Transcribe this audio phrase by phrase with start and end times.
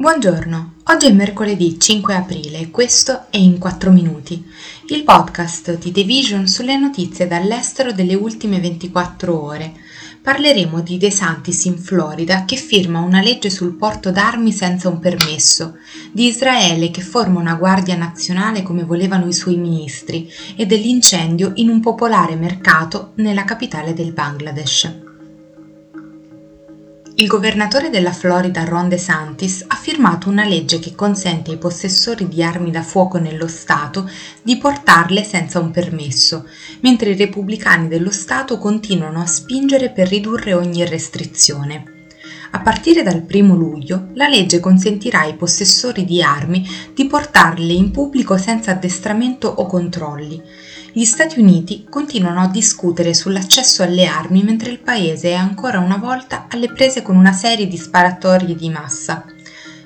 [0.00, 4.42] Buongiorno, oggi è mercoledì 5 aprile e questo è In 4 Minuti,
[4.86, 9.74] il podcast di The Vision sulle notizie dall'estero delle ultime 24 ore.
[10.22, 15.00] Parleremo di De Santis in Florida che firma una legge sul porto d'armi senza un
[15.00, 15.76] permesso,
[16.12, 21.68] di Israele che forma una guardia nazionale come volevano i suoi ministri e dell'incendio in
[21.68, 25.08] un popolare mercato nella capitale del Bangladesh.
[27.20, 32.42] Il governatore della Florida Ron DeSantis ha firmato una legge che consente ai possessori di
[32.42, 34.08] armi da fuoco nello Stato
[34.40, 36.46] di portarle senza un permesso,
[36.80, 42.06] mentre i repubblicani dello Stato continuano a spingere per ridurre ogni restrizione.
[42.52, 47.90] A partire dal 1 luglio, la legge consentirà ai possessori di armi di portarle in
[47.90, 50.42] pubblico senza addestramento o controlli
[50.92, 55.98] gli Stati Uniti continuano a discutere sull'accesso alle armi mentre il paese è ancora una
[55.98, 59.24] volta alle prese con una serie di sparatorie di massa.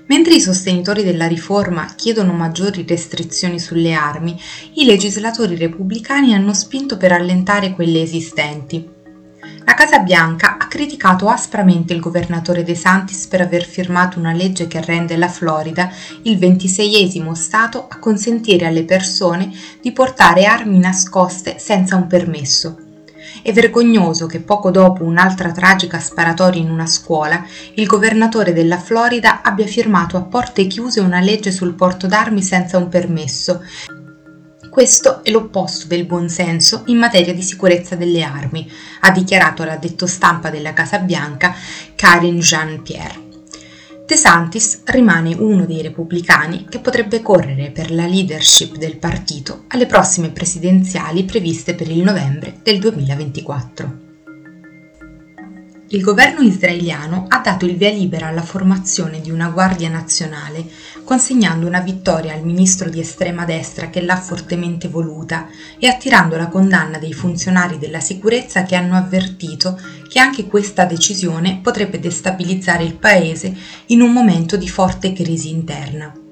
[0.07, 4.39] Mentre i sostenitori della riforma chiedono maggiori restrizioni sulle armi,
[4.75, 8.94] i legislatori repubblicani hanno spinto per allentare quelle esistenti.
[9.67, 14.67] La Casa Bianca ha criticato aspramente il governatore De Santis per aver firmato una legge
[14.67, 15.91] che rende la Florida
[16.23, 22.79] il ventiseiesimo Stato a consentire alle persone di portare armi nascoste senza un permesso.
[23.43, 27.43] È vergognoso che poco dopo un'altra tragica sparatoria in una scuola,
[27.75, 32.77] il governatore della Florida abbia firmato a porte chiuse una legge sul porto d'armi senza
[32.77, 33.63] un permesso
[34.75, 38.69] questo è l'opposto del buonsenso in materia di sicurezza delle armi,
[39.03, 41.55] ha dichiarato l'addetto stampa della Casa Bianca
[41.95, 43.23] Karine Jean-Pierre.
[44.05, 49.87] De Santis rimane uno dei repubblicani che potrebbe correre per la leadership del partito alle
[49.87, 54.04] prossime presidenziali previste per il novembre del 2024
[55.95, 60.67] il governo israeliano ha dato il via libera alla formazione di una Guardia Nazionale,
[61.05, 65.47] consegnando una vittoria al ministro di estrema destra che l'ha fortemente voluta
[65.79, 71.61] e attirando la condanna dei funzionari della sicurezza che hanno avvertito che anche questa decisione
[71.63, 73.55] potrebbe destabilizzare il paese
[73.87, 76.24] in un momento di forte crisi interna.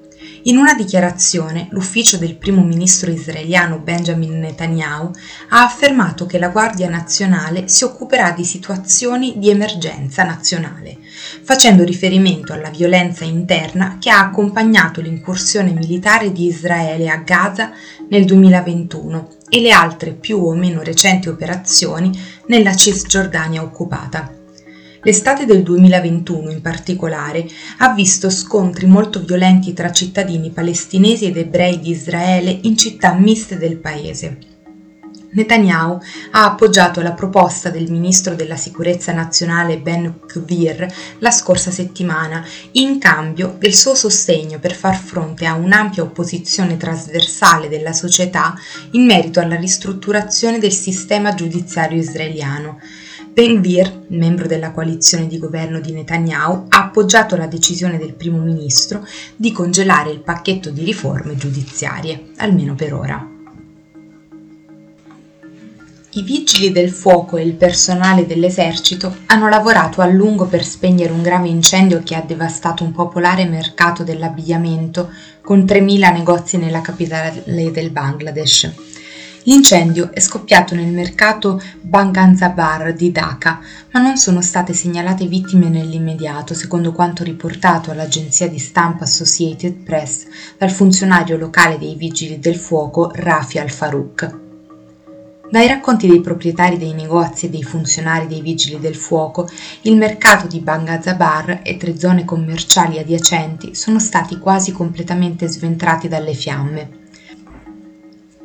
[0.45, 5.09] In una dichiarazione, l'ufficio del primo ministro israeliano Benjamin Netanyahu
[5.49, 10.97] ha affermato che la Guardia Nazionale si occuperà di situazioni di emergenza nazionale,
[11.43, 17.71] facendo riferimento alla violenza interna che ha accompagnato l'incursione militare di Israele a Gaza
[18.09, 22.11] nel 2021 e le altre più o meno recenti operazioni
[22.47, 24.42] nella Cisgiordania occupata.
[25.05, 27.45] L'estate del 2021 in particolare
[27.79, 33.57] ha visto scontri molto violenti tra cittadini palestinesi ed ebrei di Israele in città miste
[33.57, 34.37] del paese.
[35.33, 35.99] Netanyahu
[36.31, 40.87] ha appoggiato la proposta del ministro della sicurezza nazionale Ben Kvir
[41.19, 47.67] la scorsa settimana in cambio del suo sostegno per far fronte a un'ampia opposizione trasversale
[47.67, 48.55] della società
[48.91, 52.79] in merito alla ristrutturazione del sistema giudiziario israeliano.
[53.33, 59.03] Ben-Gvir, membro della coalizione di governo di Netanyahu, ha appoggiato la decisione del primo ministro
[59.35, 63.27] di congelare il pacchetto di riforme giudiziarie, almeno per ora.
[66.11, 71.23] I vigili del fuoco e il personale dell'esercito hanno lavorato a lungo per spegnere un
[71.23, 75.09] grave incendio che ha devastato un popolare mercato dell'abbigliamento
[75.41, 78.71] con 3.000 negozi nella capitale del Bangladesh.
[79.45, 83.59] L'incendio è scoppiato nel mercato Banganzabar di Dhaka,
[83.91, 90.27] ma non sono state segnalate vittime nell'immediato, secondo quanto riportato all'agenzia di stampa Associated Press
[90.57, 94.39] dal funzionario locale dei vigili del fuoco Rafi Al-Farouk.
[95.51, 99.49] Dai racconti dei proprietari dei negozi e dei funzionari dei vigili del fuoco,
[99.81, 106.33] il mercato di Bangazabar e tre zone commerciali adiacenti sono stati quasi completamente sventrati dalle
[106.33, 107.01] fiamme.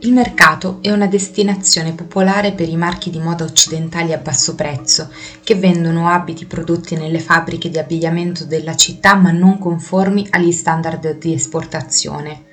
[0.01, 5.11] Il mercato è una destinazione popolare per i marchi di moda occidentali a basso prezzo,
[5.43, 11.19] che vendono abiti prodotti nelle fabbriche di abbigliamento della città ma non conformi agli standard
[11.19, 12.45] di esportazione.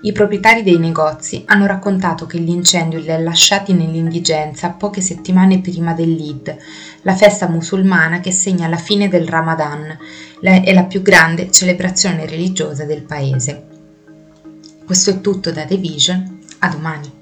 [0.00, 5.92] I proprietari dei negozi hanno raccontato che l'incendio li ha lasciati nell'indigenza poche settimane prima
[5.92, 6.56] dell'Id,
[7.02, 9.98] la festa musulmana che segna la fine del Ramadan
[10.40, 13.66] e la più grande celebrazione religiosa del paese.
[14.86, 16.33] Questo è tutto da The Vision
[16.64, 17.13] a domani.